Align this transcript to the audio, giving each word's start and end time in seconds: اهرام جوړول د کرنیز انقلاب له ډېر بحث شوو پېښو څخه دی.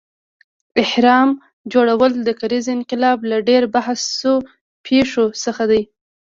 اهرام 0.83 1.29
جوړول 1.73 2.13
د 2.27 2.29
کرنیز 2.39 2.67
انقلاب 2.77 3.17
له 3.31 3.37
ډېر 3.49 3.63
بحث 3.75 3.99
شوو 4.19 4.37
پېښو 4.85 5.25
څخه 5.43 5.63
دی. 5.71 5.81